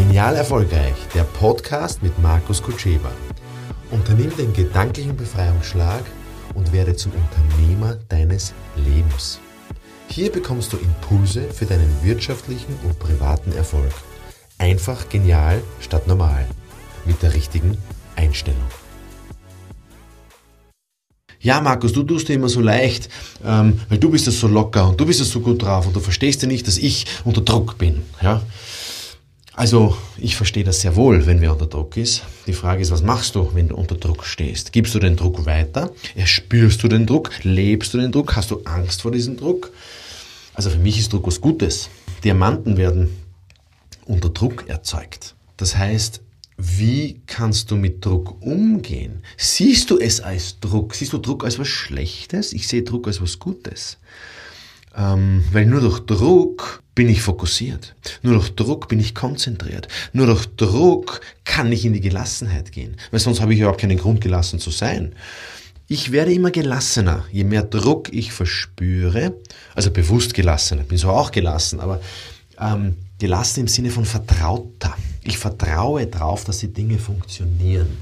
[0.00, 3.12] Genial Erfolgreich, der Podcast mit Markus Kutscheba.
[3.90, 6.02] Unternimm den gedanklichen Befreiungsschlag
[6.54, 9.40] und werde zum Unternehmer deines Lebens.
[10.08, 13.92] Hier bekommst du Impulse für deinen wirtschaftlichen und privaten Erfolg.
[14.56, 16.46] Einfach genial statt normal.
[17.04, 17.76] Mit der richtigen
[18.16, 18.70] Einstellung.
[21.40, 23.10] Ja, Markus, du tust dir immer so leicht,
[23.44, 25.94] ähm, weil du bist ja so locker und du bist ja so gut drauf und
[25.94, 28.02] du verstehst ja nicht, dass ich unter Druck bin.
[28.22, 28.40] Ja?
[29.60, 32.22] Also, ich verstehe das sehr wohl, wenn wer unter Druck ist.
[32.46, 34.72] Die Frage ist, was machst du, wenn du unter Druck stehst?
[34.72, 35.92] Gibst du den Druck weiter?
[36.14, 37.30] Erspürst du den Druck?
[37.42, 38.36] Lebst du den Druck?
[38.36, 39.70] Hast du Angst vor diesem Druck?
[40.54, 41.90] Also für mich ist Druck was Gutes.
[42.24, 43.10] Diamanten werden
[44.06, 45.34] unter Druck erzeugt.
[45.58, 46.22] Das heißt,
[46.56, 49.22] wie kannst du mit Druck umgehen?
[49.36, 50.94] Siehst du es als Druck?
[50.94, 52.54] Siehst du Druck als was Schlechtes?
[52.54, 53.98] Ich sehe Druck als was Gutes.
[54.96, 57.94] Ähm, weil nur durch Druck bin ich fokussiert.
[58.22, 59.88] Nur durch Druck bin ich konzentriert.
[60.12, 62.96] Nur durch Druck kann ich in die Gelassenheit gehen.
[63.10, 65.14] Weil sonst habe ich überhaupt keinen Grund, gelassen zu sein.
[65.88, 69.34] Ich werde immer gelassener, je mehr Druck ich verspüre,
[69.74, 72.00] also bewusst gelassener, bin so auch gelassen, aber
[72.60, 74.96] ähm, gelassen im Sinne von vertrauter.
[75.24, 77.98] Ich vertraue darauf, dass die Dinge funktionieren,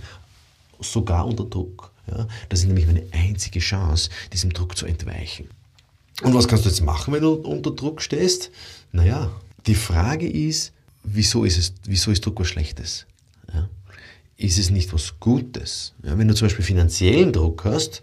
[0.81, 1.91] sogar unter Druck.
[2.07, 2.27] Ja?
[2.51, 5.49] Das ist nämlich meine einzige Chance, diesem Druck zu entweichen.
[6.23, 8.51] Und was kannst du jetzt machen, wenn du unter Druck stehst?
[8.93, 9.31] Naja,
[9.67, 10.73] die Frage ist,
[11.05, 13.07] wieso ist, es, wieso ist Druck was Schlechtes?
[13.53, 13.69] Ja?
[14.37, 15.95] Ist es nicht was Gutes?
[16.03, 18.03] Ja, wenn du zum Beispiel finanziellen Druck hast,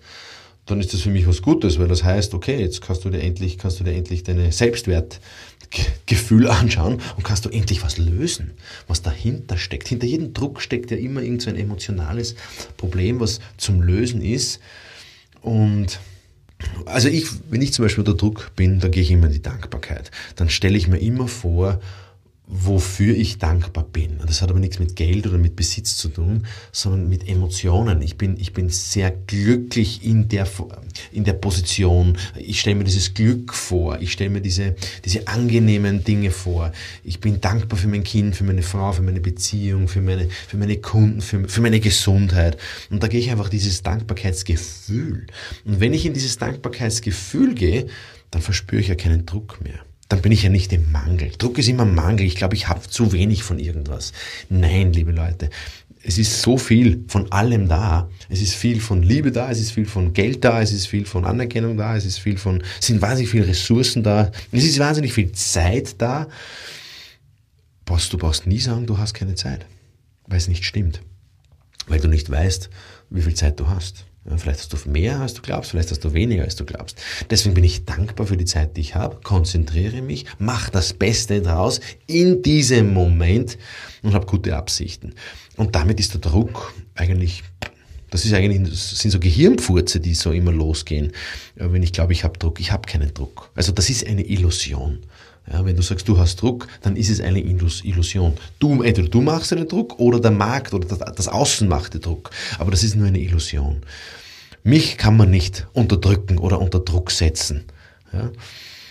[0.65, 3.21] dann ist das für mich was Gutes, weil das heißt, okay, jetzt kannst du dir
[3.21, 8.51] endlich, kannst du dir endlich deine Selbstwertgefühl anschauen und kannst du endlich was lösen,
[8.87, 9.87] was dahinter steckt.
[9.87, 12.35] Hinter jedem Druck steckt ja immer irgend so emotionales
[12.77, 14.59] Problem, was zum Lösen ist.
[15.41, 15.99] Und
[16.85, 19.41] also ich, wenn ich zum Beispiel unter Druck bin, dann gehe ich immer in die
[19.41, 20.11] Dankbarkeit.
[20.35, 21.79] Dann stelle ich mir immer vor,
[22.47, 24.19] wofür ich dankbar bin.
[24.25, 28.01] Das hat aber nichts mit Geld oder mit Besitz zu tun, sondern mit Emotionen.
[28.01, 30.47] Ich bin, ich bin sehr glücklich in der,
[31.15, 32.17] in der Position.
[32.37, 33.99] Ich stelle mir dieses Glück vor.
[34.01, 36.71] Ich stelle mir diese, diese angenehmen Dinge vor.
[37.03, 40.57] Ich bin dankbar für mein Kind, für meine Frau, für meine Beziehung, für meine, für
[40.57, 42.57] meine Kunden, für, für meine Gesundheit.
[42.89, 45.27] Und da gehe ich einfach dieses Dankbarkeitsgefühl.
[45.65, 47.87] Und wenn ich in dieses Dankbarkeitsgefühl gehe,
[48.31, 49.79] dann verspüre ich ja keinen Druck mehr
[50.09, 51.31] dann bin ich ja nicht im Mangel.
[51.37, 52.25] Druck ist immer Mangel.
[52.25, 54.13] Ich glaube, ich habe zu wenig von irgendwas.
[54.49, 55.49] Nein, liebe Leute,
[56.03, 58.09] es ist so viel von allem da.
[58.29, 61.05] Es ist viel von Liebe da, es ist viel von Geld da, es ist viel
[61.05, 64.77] von Anerkennung da, es ist viel von, es sind wahnsinnig viele Ressourcen da, es ist
[64.77, 66.27] wahnsinnig viel Zeit da.
[67.85, 69.65] Boss, du brauchst nie sagen, du hast keine Zeit,
[70.27, 71.01] weil es nicht stimmt.
[71.87, 72.69] Weil du nicht weißt,
[73.09, 74.05] wie viel Zeit du hast.
[74.37, 76.99] Vielleicht hast du mehr, als du glaubst, vielleicht hast du weniger, als du glaubst.
[77.29, 81.41] Deswegen bin ich dankbar für die Zeit, die ich habe, konzentriere mich, mache das Beste
[81.41, 83.59] draus in diesem Moment
[84.01, 85.13] und habe gute Absichten.
[85.57, 87.43] Und damit ist der Druck eigentlich,
[88.09, 91.11] das ist eigentlich, das sind so Gehirnpfurze, die so immer losgehen.
[91.55, 93.51] Wenn ich glaube, ich habe Druck, ich habe keinen Druck.
[93.53, 94.99] Also das ist eine Illusion.
[95.51, 98.33] Ja, wenn du sagst, du hast Druck, dann ist es eine Illusion.
[98.57, 102.31] Du, entweder du machst den Druck oder der Markt oder das, Außen macht den Druck.
[102.57, 103.83] Aber das ist nur eine Illusion.
[104.63, 107.65] Mich kann man nicht unterdrücken oder unter Druck setzen.
[108.11, 108.31] Ja?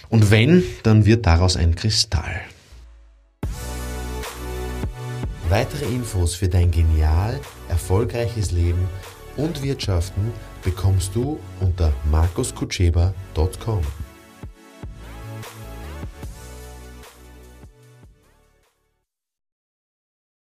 [0.08, 2.40] Und wenn, dann wird daraus ein Kristall.
[5.48, 8.88] Weitere Infos für dein genial, erfolgreiches Leben
[9.36, 10.32] und Wirtschaften
[10.62, 13.82] bekommst du unter markuskutscheba.com.